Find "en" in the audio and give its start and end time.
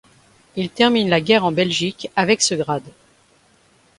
1.45-1.51